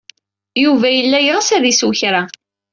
Yuba 0.63 0.87
yella 0.91 1.19
yeɣs 1.21 1.49
ad 1.55 1.63
isew 1.71 1.91
kra. 1.99 2.21